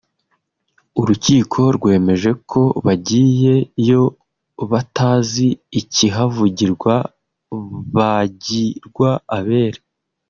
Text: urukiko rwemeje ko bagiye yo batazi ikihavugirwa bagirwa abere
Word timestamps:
urukiko 1.01 1.59
rwemeje 1.77 2.31
ko 2.51 2.61
bagiye 2.85 3.53
yo 3.89 4.03
batazi 4.71 5.47
ikihavugirwa 5.79 6.95
bagirwa 7.95 9.09
abere 9.37 9.79